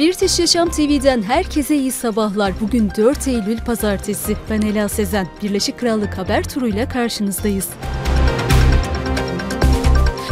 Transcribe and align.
British 0.00 0.38
Yaşam 0.38 0.70
TV'den 0.70 1.22
herkese 1.22 1.76
iyi 1.76 1.92
sabahlar. 1.92 2.52
Bugün 2.60 2.90
4 2.96 3.28
Eylül 3.28 3.58
Pazartesi. 3.58 4.36
Ben 4.50 4.62
Ela 4.62 4.88
Sezen. 4.88 5.28
Birleşik 5.42 5.78
Krallık 5.78 6.18
haber 6.18 6.48
turuyla 6.48 6.88
karşınızdayız. 6.88 7.68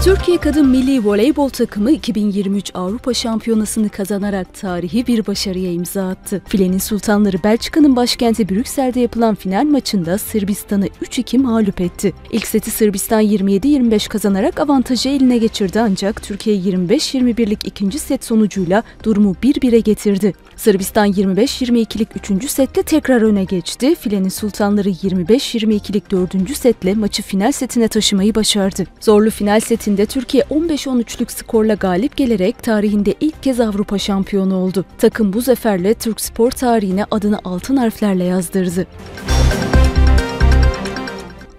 Türkiye 0.04 0.38
Kadın 0.38 0.68
Milli 0.68 1.04
Voleybol 1.04 1.48
takımı 1.48 1.90
2023 1.90 2.70
Avrupa 2.74 3.14
Şampiyonası'nı 3.14 3.88
kazanarak 3.88 4.54
tarihi 4.54 5.06
bir 5.06 5.26
başarıya 5.26 5.72
imza 5.72 6.08
attı. 6.08 6.42
Filenin 6.46 6.78
Sultanları 6.78 7.36
Belçika'nın 7.44 7.96
başkenti 7.96 8.48
Brüksel'de 8.48 9.00
yapılan 9.00 9.34
final 9.34 9.64
maçında 9.64 10.18
Sırbistan'ı 10.18 10.86
3-2 10.86 11.38
mağlup 11.38 11.80
etti. 11.80 12.12
İlk 12.32 12.46
seti 12.46 12.70
Sırbistan 12.70 13.22
27-25 13.22 14.08
kazanarak 14.08 14.60
avantajı 14.60 15.08
eline 15.08 15.38
geçirdi 15.38 15.80
ancak 15.80 16.22
Türkiye 16.22 16.56
25-21'lik 16.56 17.66
ikinci 17.66 17.98
set 17.98 18.24
sonucuyla 18.24 18.82
durumu 19.04 19.36
1-1'e 19.42 19.80
getirdi. 19.80 20.32
Sırbistan 20.56 21.12
25-22'lik 21.12 22.08
3. 22.42 22.50
sette 22.50 22.82
tekrar 22.82 23.22
öne 23.22 23.44
geçti. 23.44 23.94
Filenin 23.94 24.28
Sultanları 24.28 24.88
25-22'lik 24.88 26.10
4. 26.10 26.56
setle 26.56 26.94
maçı 26.94 27.22
final 27.22 27.52
setine 27.52 27.88
taşımayı 27.88 28.34
başardı. 28.34 28.84
Zorlu 29.00 29.30
final 29.30 29.60
setinde 29.88 30.06
Türkiye 30.06 30.42
15-13'lük 30.42 31.32
skorla 31.32 31.74
galip 31.74 32.16
gelerek 32.16 32.62
tarihinde 32.62 33.14
ilk 33.20 33.42
kez 33.42 33.60
Avrupa 33.60 33.98
şampiyonu 33.98 34.56
oldu. 34.56 34.84
Takım 34.98 35.32
bu 35.32 35.40
zaferle 35.40 35.94
Türk 35.94 36.20
spor 36.20 36.50
tarihine 36.50 37.04
adını 37.10 37.38
altın 37.44 37.76
harflerle 37.76 38.24
yazdırdı. 38.24 38.86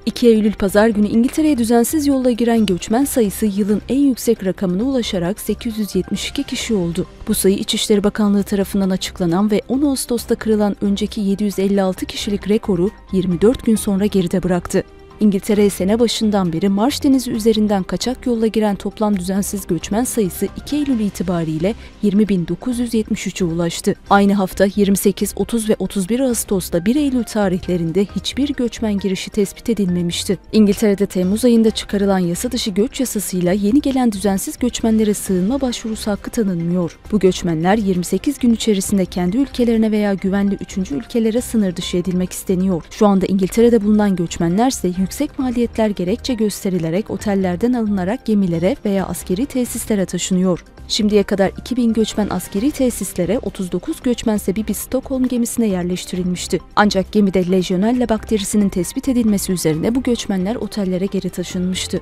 2 0.05 0.27
Eylül 0.27 0.53
pazar 0.53 0.87
günü 0.87 1.07
İngiltere'ye 1.07 1.57
düzensiz 1.57 2.07
yolla 2.07 2.31
giren 2.31 2.65
göçmen 2.65 3.05
sayısı 3.05 3.45
yılın 3.45 3.81
en 3.89 3.99
yüksek 3.99 4.45
rakamına 4.45 4.84
ulaşarak 4.84 5.39
872 5.39 6.43
kişi 6.43 6.73
oldu. 6.73 7.05
Bu 7.27 7.34
sayı 7.34 7.57
İçişleri 7.57 8.04
Bakanlığı 8.04 8.43
tarafından 8.43 8.89
açıklanan 8.89 9.51
ve 9.51 9.61
10 9.67 9.82
Ağustos'ta 9.82 10.35
kırılan 10.35 10.76
önceki 10.82 11.21
756 11.21 12.05
kişilik 12.05 12.49
rekoru 12.49 12.89
24 13.11 13.65
gün 13.65 13.76
sonra 13.76 14.05
geride 14.05 14.43
bıraktı. 14.43 14.84
İngiltere'ye 15.20 15.70
sene 15.70 15.99
başından 15.99 16.53
beri 16.53 16.70
Marş 16.70 17.03
Denizi 17.03 17.31
üzerinden 17.31 17.84
kaçak 17.84 18.25
yolla 18.25 18.48
giren 18.48 18.75
toplam 18.75 19.20
düzensiz 19.20 19.67
göçmen 19.67 20.03
sayısı 20.03 20.48
2 20.57 20.76
Eylül 20.76 20.99
itibariyle 20.99 21.76
20.973'e 22.03 23.45
ulaştı. 23.45 23.95
Aynı 24.09 24.34
hafta 24.34 24.67
28, 24.76 25.34
30 25.35 25.70
ve 25.70 25.76
31 25.79 26.20
Ağustos'ta 26.20 26.85
1 26.85 26.95
Eylül 26.95 27.23
tarihlerinde 27.23 28.05
hiçbir 28.05 28.49
göçmen 28.49 28.99
girişi 28.99 29.29
tespit 29.29 29.70
edilmemişti. 29.70 30.37
İngiltere'de 30.51 31.05
Temmuz 31.05 31.45
ayında 31.45 31.71
çıkarılan 31.71 32.20
yasa 32.20 32.51
dışı 32.51 32.71
göç 32.71 32.99
yasasıyla 32.99 33.54
yeni 33.54 33.81
gelen 33.81 34.11
düzensiz 34.11 34.59
göçmenlere 34.59 35.13
sığınma 35.13 35.61
başvurusu 35.61 36.11
hakkı 36.11 36.31
tanınmıyor. 36.31 36.99
Bu 37.11 37.20
göçmenler 37.20 37.77
28 37.77 38.39
gün 38.39 38.54
içerisinde 38.54 39.05
kendi 39.05 39.37
ülkelerine 39.37 39.91
veya 39.91 40.13
güvenli 40.13 40.57
3. 40.61 40.91
ülkelere 40.91 41.41
sınır 41.41 41.76
dışı 41.76 41.98
edilmek 41.98 42.31
isteniyor. 42.31 42.83
Şu 42.91 43.07
anda 43.07 43.26
İngiltere'de 43.26 43.83
bulunan 43.83 44.15
göçmenler 44.15 44.70
ise 44.70 44.89
yüksek 45.10 45.40
maliyetler 45.40 45.90
gerekçe 45.90 46.34
gösterilerek 46.34 47.10
otellerden 47.10 47.74
alınarak 47.74 48.26
gemilere 48.26 48.76
veya 48.85 49.05
askeri 49.05 49.46
tesislere 49.46 50.05
taşınıyor. 50.05 50.63
Şimdiye 50.88 51.24
kadar 51.24 51.51
2000 51.57 51.93
göçmen 51.93 52.27
askeri 52.29 52.71
tesislere, 52.71 53.40
39 53.40 54.01
göçmense 54.01 54.55
bir 54.55 54.74
Stockholm 54.74 55.27
gemisine 55.27 55.68
yerleştirilmişti. 55.68 56.60
Ancak 56.76 57.12
gemide 57.12 57.51
lejyonella 57.51 58.10
bakterisinin 58.10 58.70
tespit 58.70 59.10
edilmesi 59.10 59.51
üzerine 59.51 59.96
bu 59.96 60.04
göçmenler 60.04 60.55
otellere 60.55 61.05
geri 61.05 61.29
taşınmıştı. 61.29 62.01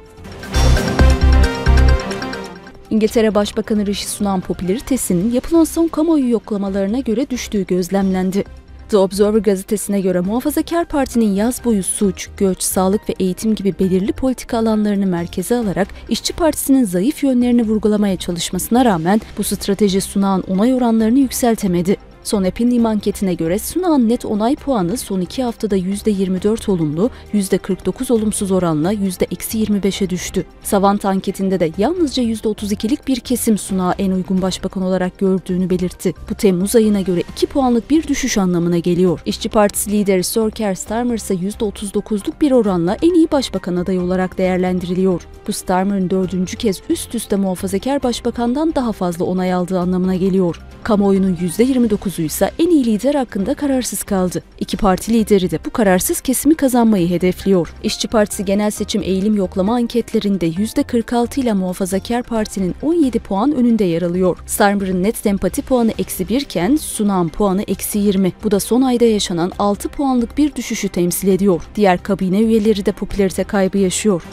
İngiltere 2.89 3.35
Başbakanı 3.35 3.85
Rishi 3.85 4.07
Sunak 4.07 4.43
popülaritesinin 4.43 5.31
yapılan 5.31 5.63
son 5.63 5.87
kamuoyu 5.87 6.29
yoklamalarına 6.29 6.99
göre 6.99 7.29
düştüğü 7.29 7.65
gözlemlendi. 7.67 8.43
The 8.89 8.97
Observer 8.97 9.39
gazetesine 9.39 10.01
göre 10.01 10.19
Muhafazakar 10.19 10.85
Parti'nin 10.85 11.33
yaz 11.33 11.65
boyu 11.65 11.83
suç, 11.83 12.29
göç, 12.37 12.63
sağlık 12.63 13.09
ve 13.09 13.13
eğitim 13.19 13.55
gibi 13.55 13.73
belirli 13.79 14.11
politika 14.11 14.57
alanlarını 14.57 15.05
merkeze 15.05 15.55
alarak 15.55 15.87
İşçi 16.09 16.33
Partisi'nin 16.33 16.83
zayıf 16.83 17.23
yönlerini 17.23 17.63
vurgulamaya 17.63 18.17
çalışmasına 18.17 18.85
rağmen 18.85 19.21
bu 19.37 19.43
strateji 19.43 20.01
sunağın 20.01 20.41
onay 20.41 20.73
oranlarını 20.73 21.19
yükseltemedi. 21.19 21.97
Son 22.27 22.43
Opinion 22.43 22.83
anketine 22.83 23.33
göre 23.33 23.59
Sunak'ın 23.59 24.09
net 24.09 24.25
onay 24.25 24.55
puanı 24.55 24.97
son 24.97 25.21
iki 25.21 25.43
haftada 25.43 25.77
%24 25.77 26.71
olumlu, 26.71 27.09
%49 27.33 28.13
olumsuz 28.13 28.51
oranla 28.51 28.93
%-25'e 28.93 30.09
düştü. 30.09 30.45
Savant 30.63 31.05
anketinde 31.05 31.59
de 31.59 31.71
yalnızca 31.77 32.23
%32'lik 32.23 33.07
bir 33.07 33.19
kesim 33.19 33.57
Sunak'ı 33.57 34.01
en 34.01 34.11
uygun 34.11 34.41
başbakan 34.41 34.83
olarak 34.83 35.17
gördüğünü 35.17 35.69
belirtti. 35.69 36.13
Bu 36.29 36.35
Temmuz 36.35 36.75
ayına 36.75 37.01
göre 37.01 37.23
2 37.31 37.47
puanlık 37.47 37.89
bir 37.89 38.07
düşüş 38.07 38.37
anlamına 38.37 38.77
geliyor. 38.77 39.21
İşçi 39.25 39.49
Partisi 39.49 39.91
lideri 39.91 40.23
Sir 40.23 40.51
Keir 40.51 40.75
Starmer 40.75 41.15
ise 41.15 41.33
%39'luk 41.33 42.41
bir 42.41 42.51
oranla 42.51 42.97
en 43.01 43.13
iyi 43.13 43.31
başbakan 43.31 43.75
adayı 43.75 44.01
olarak 44.01 44.37
değerlendiriliyor. 44.37 45.27
Bu 45.47 45.53
Starmer'ın 45.53 46.09
dördüncü 46.09 46.57
kez 46.57 46.81
üst 46.89 47.15
üste 47.15 47.35
muhafazakar 47.35 48.03
başbakandan 48.03 48.75
daha 48.75 48.91
fazla 48.91 49.25
onay 49.25 49.53
aldığı 49.53 49.79
anlamına 49.79 50.15
geliyor. 50.15 50.61
Kamuoyunun 50.83 51.35
%29'u 51.35 52.16
ise 52.23 52.51
en 52.59 52.69
iyi 52.69 52.85
lider 52.85 53.15
hakkında 53.15 53.53
kararsız 53.53 54.03
kaldı. 54.03 54.43
İki 54.59 54.77
parti 54.77 55.13
lideri 55.13 55.51
de 55.51 55.59
bu 55.65 55.69
kararsız 55.69 56.21
kesimi 56.21 56.55
kazanmayı 56.55 57.09
hedefliyor. 57.09 57.73
İşçi 57.83 58.07
Partisi 58.07 58.45
genel 58.45 58.71
seçim 58.71 59.01
eğilim 59.01 59.35
yoklama 59.35 59.75
anketlerinde 59.75 60.47
%46 60.47 61.39
ile 61.39 61.53
Muhafazakar 61.53 62.23
Parti'nin 62.23 62.75
17 62.81 63.19
puan 63.19 63.51
önünde 63.51 63.83
yer 63.83 64.01
alıyor. 64.01 64.37
Starmer'ın 64.45 65.03
net 65.03 65.17
sempati 65.17 65.61
puanı 65.61 65.91
eksi 65.97 66.29
1 66.29 66.41
iken 66.41 66.75
Sunan 66.75 67.29
puanı 67.29 67.63
eksi 67.67 67.99
20. 67.99 68.33
Bu 68.43 68.51
da 68.51 68.59
son 68.59 68.81
ayda 68.81 69.05
yaşanan 69.05 69.51
6 69.59 69.89
puanlık 69.89 70.37
bir 70.37 70.55
düşüşü 70.55 70.89
temsil 70.89 71.27
ediyor. 71.27 71.61
Diğer 71.75 72.03
kabine 72.03 72.39
üyeleri 72.39 72.85
de 72.85 72.91
popülarite 72.91 73.43
kaybı 73.43 73.77
yaşıyor. 73.77 74.23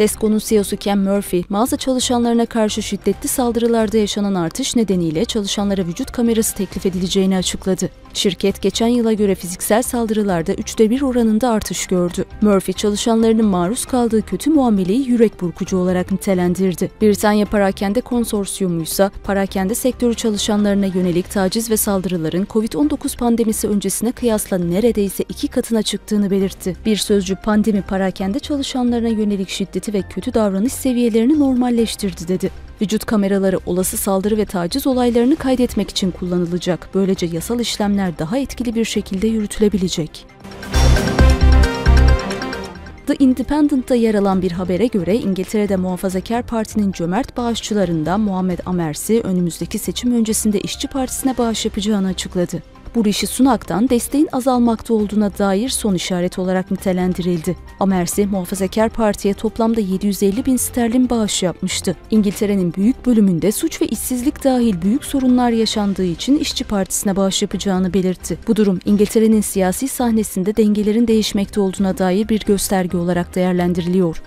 Tesco'nun 0.00 0.38
CEO'su 0.38 0.76
Ken 0.76 0.98
Murphy, 0.98 1.44
mağaza 1.48 1.76
çalışanlarına 1.76 2.46
karşı 2.46 2.82
şiddetli 2.82 3.28
saldırılarda 3.28 3.96
yaşanan 3.96 4.34
artış 4.34 4.76
nedeniyle 4.76 5.24
çalışanlara 5.24 5.86
vücut 5.86 6.12
kamerası 6.12 6.54
teklif 6.54 6.86
edileceğini 6.86 7.36
açıkladı. 7.36 7.90
Şirket 8.14 8.62
geçen 8.62 8.86
yıla 8.86 9.12
göre 9.12 9.34
fiziksel 9.34 9.82
saldırılarda 9.82 10.52
üçte 10.52 10.90
bir 10.90 11.02
oranında 11.02 11.50
artış 11.50 11.86
gördü. 11.86 12.24
Murphy 12.40 12.72
çalışanlarının 12.72 13.46
maruz 13.46 13.84
kaldığı 13.84 14.22
kötü 14.22 14.50
muameleyi 14.50 15.08
yürek 15.08 15.40
burkucu 15.40 15.76
olarak 15.76 16.12
nitelendirdi. 16.12 16.90
Britanya 17.02 17.46
Parakende 17.46 18.00
Konsorsiyumu 18.00 18.82
ise 18.82 19.10
parakende 19.24 19.74
sektörü 19.74 20.14
çalışanlarına 20.14 20.86
yönelik 20.86 21.30
taciz 21.30 21.70
ve 21.70 21.76
saldırıların 21.76 22.44
COVID-19 22.44 23.16
pandemisi 23.16 23.68
öncesine 23.68 24.12
kıyasla 24.12 24.58
neredeyse 24.58 25.24
iki 25.28 25.48
katına 25.48 25.82
çıktığını 25.82 26.30
belirtti. 26.30 26.76
Bir 26.86 26.96
sözcü 26.96 27.36
pandemi 27.36 27.82
parakende 27.82 28.38
çalışanlarına 28.38 29.08
yönelik 29.08 29.48
şiddeti 29.48 29.89
ve 29.92 30.02
kötü 30.02 30.34
davranış 30.34 30.72
seviyelerini 30.72 31.38
normalleştirdi 31.38 32.28
dedi. 32.28 32.50
Vücut 32.82 33.04
kameraları 33.04 33.58
olası 33.66 33.96
saldırı 33.96 34.36
ve 34.36 34.44
taciz 34.44 34.86
olaylarını 34.86 35.36
kaydetmek 35.36 35.90
için 35.90 36.10
kullanılacak. 36.10 36.88
Böylece 36.94 37.26
yasal 37.26 37.60
işlemler 37.60 38.18
daha 38.18 38.38
etkili 38.38 38.74
bir 38.74 38.84
şekilde 38.84 39.26
yürütülebilecek. 39.26 40.26
The 43.06 43.16
Independent'ta 43.18 43.94
yer 43.94 44.14
alan 44.14 44.42
bir 44.42 44.52
habere 44.52 44.86
göre 44.86 45.16
İngiltere'de 45.16 45.76
Muhafazakar 45.76 46.42
Parti'nin 46.42 46.92
cömert 46.92 47.36
bağışçılarından 47.36 48.20
Muhammed 48.20 48.58
Amersi 48.66 49.20
önümüzdeki 49.20 49.78
seçim 49.78 50.12
öncesinde 50.12 50.60
İşçi 50.60 50.88
Partisi'ne 50.88 51.38
bağış 51.38 51.64
yapacağını 51.64 52.08
açıkladı. 52.08 52.62
Bu 52.94 53.04
Rishi 53.04 53.26
Sunak'tan 53.26 53.88
desteğin 53.88 54.28
azalmakta 54.32 54.94
olduğuna 54.94 55.38
dair 55.38 55.68
son 55.68 55.94
işaret 55.94 56.38
olarak 56.38 56.70
nitelendirildi. 56.70 57.56
Amersi, 57.80 58.26
Muhafazakar 58.26 58.88
Parti'ye 58.88 59.34
toplamda 59.34 59.80
750 59.80 60.46
bin 60.46 60.56
sterlin 60.56 61.10
bağış 61.10 61.42
yapmıştı. 61.42 61.96
İngiltere'nin 62.10 62.74
büyük 62.74 63.06
bölümünde 63.06 63.52
suç 63.52 63.82
ve 63.82 63.86
işsizlik 63.86 64.44
dahil 64.44 64.82
büyük 64.82 65.04
sorunlar 65.04 65.50
yaşandığı 65.50 66.04
için 66.04 66.38
İşçi 66.38 66.64
Partisi'ne 66.64 67.16
bağış 67.16 67.42
yapacağını 67.42 67.94
belirtti. 67.94 68.38
Bu 68.48 68.56
durum 68.56 68.78
İngiltere'nin 68.84 69.40
siyasi 69.40 69.88
sahnesinde 69.88 70.56
dengelerin 70.56 71.08
değişmekte 71.08 71.60
olduğuna 71.60 71.98
dair 71.98 72.28
bir 72.28 72.40
gösterge 72.40 72.96
olarak 72.96 73.34
değerlendiriliyor. 73.34 74.22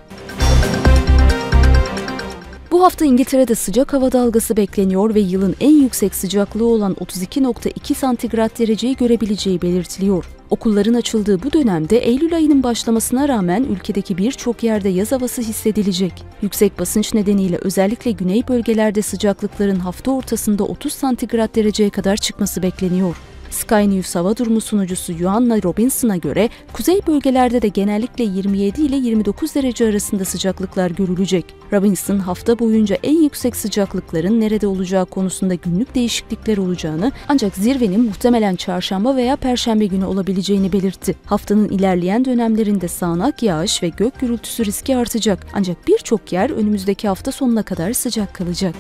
Bu 2.74 2.84
hafta 2.84 3.06
İngiltere'de 3.06 3.56
sıcak 3.56 3.94
hava 3.94 4.12
dalgası 4.12 4.58
bekleniyor 4.58 5.16
ve 5.16 5.20
yılın 5.20 5.56
en 5.60 5.82
yüksek 5.82 6.16
sıcaklığı 6.16 6.66
olan 6.66 6.94
32.2 6.94 7.94
santigrat 7.94 8.60
dereceyi 8.60 8.96
görebileceği 8.96 9.62
belirtiliyor. 9.62 10.26
Okulların 10.50 10.94
açıldığı 10.94 11.44
bu 11.44 11.54
dönemde 11.54 11.98
Eylül 11.98 12.36
ayının 12.36 12.64
başlamasına 12.64 13.28
rağmen 13.28 13.64
ülkedeki 13.64 14.18
birçok 14.18 14.64
yerde 14.64 14.90
yaz 14.90 15.12
havası 15.12 15.42
hissedilecek. 15.42 16.14
Yüksek 16.42 16.80
basınç 16.80 17.14
nedeniyle 17.14 17.58
özellikle 17.62 18.12
güney 18.12 18.48
bölgelerde 18.48 19.02
sıcaklıkların 19.02 19.80
hafta 19.80 20.12
ortasında 20.12 20.64
30 20.64 20.94
santigrat 20.94 21.56
dereceye 21.56 21.90
kadar 21.90 22.18
çıkması 22.18 22.64
bekleniyor. 22.64 23.16
Sky 23.54 23.90
News 23.90 24.16
hava 24.16 24.38
durumu 24.38 24.62
sunucusu 24.62 25.14
Joanna 25.14 25.64
Robinson'a 25.64 26.18
göre 26.18 26.50
kuzey 26.74 27.02
bölgelerde 27.08 27.62
de 27.62 27.68
genellikle 27.68 28.24
27 28.24 28.82
ile 28.82 28.96
29 28.96 29.56
derece 29.56 29.86
arasında 29.86 30.26
sıcaklıklar 30.26 30.92
görülecek. 30.92 31.46
Robinson 31.74 32.20
hafta 32.20 32.60
boyunca 32.60 32.98
en 33.04 33.24
yüksek 33.24 33.56
sıcaklıkların 33.56 34.42
nerede 34.42 34.68
olacağı 34.68 35.06
konusunda 35.06 35.56
günlük 35.56 35.96
değişiklikler 35.96 36.58
olacağını 36.58 37.12
ancak 37.28 37.56
zirvenin 37.56 38.02
muhtemelen 38.02 38.56
çarşamba 38.56 39.16
veya 39.16 39.36
perşembe 39.36 39.86
günü 39.86 40.06
olabileceğini 40.06 40.74
belirtti. 40.74 41.16
Haftanın 41.26 41.70
ilerleyen 41.70 42.26
dönemlerinde 42.26 42.88
sağanak 42.88 43.44
yağış 43.44 43.84
ve 43.84 43.90
gök 43.90 44.20
gürültüsü 44.20 44.66
riski 44.66 44.98
artacak 44.98 45.48
ancak 45.54 45.88
birçok 45.88 46.34
yer 46.34 46.50
önümüzdeki 46.50 47.08
hafta 47.08 47.32
sonuna 47.32 47.64
kadar 47.64 47.94
sıcak 47.94 48.34
kalacak. 48.34 48.76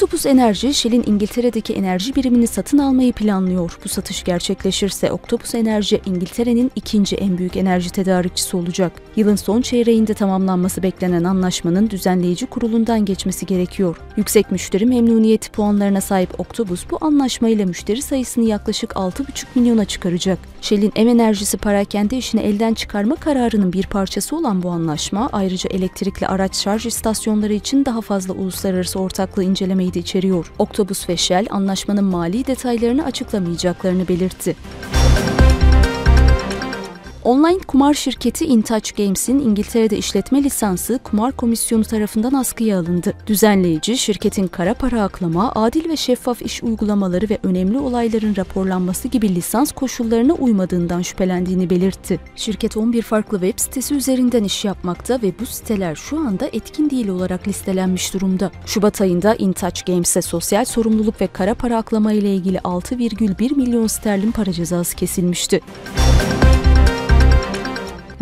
Octopus 0.00 0.26
Enerji, 0.26 0.74
Shell'in 0.74 1.04
İngiltere'deki 1.06 1.74
enerji 1.74 2.14
birimini 2.14 2.46
satın 2.46 2.78
almayı 2.78 3.12
planlıyor. 3.12 3.78
Bu 3.84 3.88
satış 3.88 4.24
gerçekleşirse 4.24 5.12
Octopus 5.12 5.54
Enerji, 5.54 6.00
İngiltere'nin 6.06 6.70
ikinci 6.76 7.16
en 7.16 7.38
büyük 7.38 7.56
enerji 7.56 7.90
tedarikçisi 7.90 8.56
olacak. 8.56 8.92
Yılın 9.16 9.36
son 9.36 9.60
çeyreğinde 9.60 10.14
tamamlanması 10.14 10.82
beklenen 10.82 11.24
anlaşmanın 11.24 11.90
düzenleyici 11.90 12.46
kurulundan 12.46 13.04
geçmesi 13.04 13.46
gerekiyor. 13.46 13.96
Yüksek 14.16 14.50
müşteri 14.50 14.86
memnuniyeti 14.86 15.50
puanlarına 15.50 16.00
sahip 16.00 16.40
Octopus 16.40 16.84
bu 16.90 16.98
anlaşmayla 17.00 17.66
müşteri 17.66 18.02
sayısını 18.02 18.44
yaklaşık 18.44 18.90
6,5 18.90 19.44
milyona 19.54 19.84
çıkaracak. 19.84 20.38
Shell'in 20.60 20.92
M 20.96 21.10
enerjisi 21.10 21.56
parakende 21.56 22.16
işini 22.16 22.40
elden 22.40 22.74
çıkarma 22.74 23.16
kararının 23.16 23.72
bir 23.72 23.86
parçası 23.86 24.36
olan 24.36 24.62
bu 24.62 24.70
anlaşma 24.70 25.28
ayrıca 25.32 25.70
elektrikli 25.70 26.26
araç 26.26 26.56
şarj 26.56 26.86
istasyonları 26.86 27.52
için 27.52 27.84
daha 27.84 28.00
fazla 28.00 28.34
uluslararası 28.34 29.00
ortaklığı 29.00 29.44
incelemeyi 29.44 29.89
de 29.94 29.98
içeriyor. 29.98 30.52
Octopus 30.58 31.08
ve 31.08 31.16
Shell 31.16 31.46
anlaşmanın 31.50 32.04
mali 32.04 32.46
detaylarını 32.46 33.04
açıklamayacaklarını 33.04 34.08
belirtti. 34.08 34.56
Online 37.24 37.58
kumar 37.58 37.94
şirketi 37.94 38.46
InTouch 38.46 38.96
Games'in 38.96 39.38
İngiltere'de 39.38 39.98
işletme 39.98 40.42
lisansı 40.42 41.00
kumar 41.04 41.32
komisyonu 41.32 41.84
tarafından 41.84 42.32
askıya 42.32 42.78
alındı. 42.78 43.14
Düzenleyici, 43.26 43.98
şirketin 43.98 44.46
kara 44.46 44.74
para 44.74 45.02
aklama, 45.02 45.52
adil 45.54 45.88
ve 45.88 45.96
şeffaf 45.96 46.42
iş 46.42 46.62
uygulamaları 46.62 47.30
ve 47.30 47.38
önemli 47.42 47.78
olayların 47.78 48.36
raporlanması 48.36 49.08
gibi 49.08 49.34
lisans 49.34 49.72
koşullarına 49.72 50.32
uymadığından 50.32 51.02
şüphelendiğini 51.02 51.70
belirtti. 51.70 52.20
Şirket 52.36 52.76
11 52.76 53.02
farklı 53.02 53.40
web 53.40 53.58
sitesi 53.58 53.94
üzerinden 53.94 54.44
iş 54.44 54.64
yapmakta 54.64 55.22
ve 55.22 55.32
bu 55.40 55.46
siteler 55.46 55.94
şu 55.94 56.18
anda 56.18 56.48
etkin 56.52 56.90
değil 56.90 57.08
olarak 57.08 57.48
listelenmiş 57.48 58.14
durumda. 58.14 58.50
Şubat 58.66 59.00
ayında 59.00 59.34
InTouch 59.34 59.86
Games'e 59.86 60.22
sosyal 60.22 60.64
sorumluluk 60.64 61.20
ve 61.20 61.26
kara 61.26 61.54
para 61.54 61.76
aklama 61.76 62.12
ile 62.12 62.34
ilgili 62.34 62.58
6,1 62.58 63.56
milyon 63.56 63.86
sterlin 63.86 64.32
para 64.32 64.52
cezası 64.52 64.96
kesilmişti. 64.96 65.60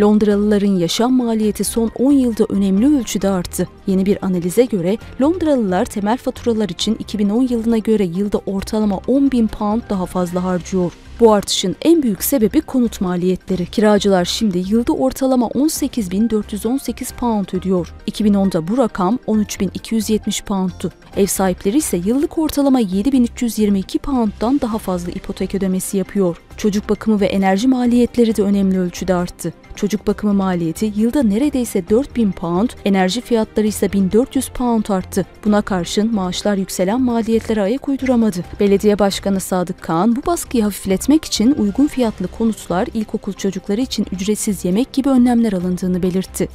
Londralıların 0.01 0.77
yaşam 0.77 1.13
maliyeti 1.13 1.65
son 1.65 1.91
10 1.99 2.13
yılda 2.13 2.47
önemli 2.49 2.99
ölçüde 2.99 3.29
arttı. 3.29 3.69
Yeni 3.87 4.07
bir 4.07 4.25
analize 4.25 4.65
göre 4.65 4.99
Londralılar 5.21 5.85
temel 5.85 6.17
faturalar 6.17 6.69
için 6.69 6.95
2010 6.95 7.43
yılına 7.43 7.79
göre 7.79 8.05
yılda 8.05 8.39
ortalama 8.39 9.01
10 9.07 9.31
bin 9.31 9.47
pound 9.47 9.83
daha 9.91 10.07
fazla 10.07 10.45
harcıyor. 10.45 10.93
Bu 11.21 11.33
artışın 11.33 11.77
en 11.83 12.03
büyük 12.03 12.25
sebebi 12.25 12.61
konut 12.61 13.01
maliyetleri. 13.01 13.67
Kiracılar 13.67 14.25
şimdi 14.25 14.59
yılda 14.59 14.93
ortalama 14.93 15.47
18.418 15.47 17.15
pound 17.15 17.47
ödüyor. 17.53 17.95
2010'da 18.11 18.69
bu 18.69 18.79
rakam 18.79 19.19
13.270 19.27 20.45
poundtu. 20.45 20.93
Ev 21.17 21.27
sahipleri 21.27 21.77
ise 21.77 21.97
yıllık 21.97 22.39
ortalama 22.39 22.81
7.322 22.81 23.99
pound'dan 23.99 24.61
daha 24.61 24.79
fazla 24.79 25.13
ipotek 25.13 25.55
ödemesi 25.55 25.97
yapıyor. 25.97 26.37
Çocuk 26.57 26.89
bakımı 26.89 27.21
ve 27.21 27.27
enerji 27.27 27.69
maliyetleri 27.69 28.37
de 28.37 28.43
önemli 28.43 28.79
ölçüde 28.79 29.15
arttı. 29.15 29.53
Çocuk 29.77 30.07
bakımı 30.07 30.35
maliyeti 30.35 30.93
yılda 30.97 31.23
neredeyse 31.23 31.89
4000 31.89 32.33
pound, 32.33 32.71
enerji 32.85 33.21
fiyatları 33.21 33.67
ise 33.67 33.93
1400 33.93 34.49
pound 34.49 34.85
arttı. 34.89 35.27
Buna 35.45 35.63
karşın 35.63 36.15
maaşlar 36.15 36.57
yükselen 36.57 37.01
maliyetlere 37.01 37.63
ayak 37.63 37.89
uyduramadı. 37.89 38.45
Belediye 38.61 38.99
Başkanı 38.99 39.41
Sadık 39.41 39.83
Kağan 39.83 40.17
bu 40.17 40.27
baskıyı 40.27 40.65
hafifletmek 41.09 41.25
için 41.25 41.55
uygun 41.55 41.87
fiyatlı 41.87 42.27
konutlar, 42.29 42.89
ilkokul 42.95 43.33
çocukları 43.33 43.81
için 43.81 44.07
ücretsiz 44.13 44.65
yemek 44.65 44.93
gibi 44.93 45.09
önlemler 45.09 45.53
alındığını 45.53 46.03
belirtti. 46.03 46.49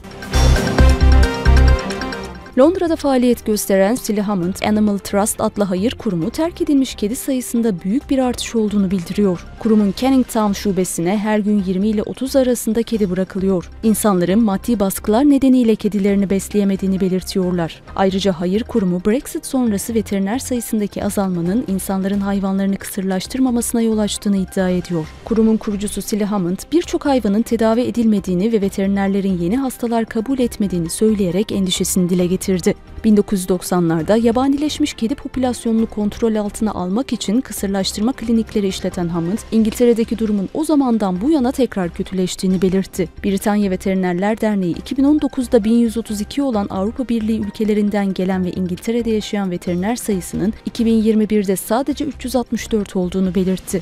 Londra'da 2.57 2.95
faaliyet 2.95 3.45
gösteren 3.45 3.95
Silly 3.95 4.21
Animal 4.65 4.97
Trust 4.97 5.41
adlı 5.41 5.63
hayır 5.63 5.91
kurumu 5.91 6.29
terk 6.29 6.61
edilmiş 6.61 6.95
kedi 6.95 7.15
sayısında 7.15 7.81
büyük 7.81 8.09
bir 8.09 8.19
artış 8.19 8.55
olduğunu 8.55 8.91
bildiriyor. 8.91 9.45
Kurumun 9.59 9.93
Canning 9.97 10.27
Town 10.27 10.51
şubesine 10.51 11.17
her 11.17 11.39
gün 11.39 11.63
20 11.63 11.87
ile 11.87 12.03
30 12.03 12.35
arasında 12.35 12.83
kedi 12.83 13.09
bırakılıyor. 13.09 13.69
İnsanların 13.83 14.43
maddi 14.43 14.79
baskılar 14.79 15.29
nedeniyle 15.29 15.75
kedilerini 15.75 16.29
besleyemediğini 16.29 17.01
belirtiyorlar. 17.01 17.81
Ayrıca 17.95 18.31
hayır 18.31 18.63
kurumu 18.63 19.01
Brexit 19.05 19.45
sonrası 19.45 19.93
veteriner 19.93 20.39
sayısındaki 20.39 21.03
azalmanın 21.05 21.63
insanların 21.67 22.21
hayvanlarını 22.21 22.77
kısırlaştırmamasına 22.77 23.81
yol 23.81 23.97
açtığını 23.97 24.37
iddia 24.37 24.69
ediyor. 24.69 25.05
Kurumun 25.25 25.57
kurucusu 25.57 26.01
Silly 26.01 26.25
birçok 26.71 27.05
hayvanın 27.05 27.41
tedavi 27.41 27.81
edilmediğini 27.81 28.51
ve 28.51 28.61
veterinerlerin 28.61 29.37
yeni 29.37 29.57
hastalar 29.57 30.05
kabul 30.05 30.39
etmediğini 30.39 30.89
söyleyerek 30.89 31.51
endişesini 31.51 32.09
dile 32.09 32.25
getirdi 32.25 32.42
getirdi. 32.47 32.75
1990'larda 33.05 34.19
yabanileşmiş 34.21 34.93
kedi 34.93 35.15
popülasyonunu 35.15 35.85
kontrol 35.85 36.35
altına 36.35 36.71
almak 36.71 37.13
için 37.13 37.41
kısırlaştırma 37.41 38.13
klinikleri 38.13 38.67
işleten 38.67 39.07
Hammond, 39.07 39.37
İngiltere'deki 39.51 40.19
durumun 40.19 40.49
o 40.53 40.63
zamandan 40.63 41.21
bu 41.21 41.31
yana 41.31 41.51
tekrar 41.51 41.89
kötüleştiğini 41.89 42.61
belirtti. 42.61 43.09
Britanya 43.23 43.71
Veterinerler 43.71 44.41
Derneği 44.41 44.75
2019'da 44.75 45.63
1132 45.63 46.41
olan 46.41 46.67
Avrupa 46.69 47.09
Birliği 47.09 47.39
ülkelerinden 47.39 48.13
gelen 48.13 48.45
ve 48.45 48.51
İngiltere'de 48.51 49.09
yaşayan 49.09 49.51
veteriner 49.51 49.95
sayısının 49.95 50.53
2021'de 50.69 51.55
sadece 51.55 52.05
364 52.05 52.95
olduğunu 52.95 53.35
belirtti. 53.35 53.81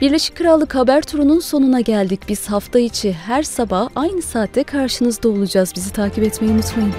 Birleşik 0.00 0.36
Krallık 0.36 0.74
haber 0.74 1.02
turunun 1.02 1.40
sonuna 1.40 1.80
geldik. 1.80 2.20
Biz 2.28 2.46
hafta 2.46 2.78
içi 2.78 3.12
her 3.12 3.42
sabah 3.42 3.88
aynı 3.96 4.22
saatte 4.22 4.62
karşınızda 4.62 5.28
olacağız. 5.28 5.72
Bizi 5.76 5.92
takip 5.92 6.24
etmeyi 6.24 6.52
unutmayın. 6.52 6.94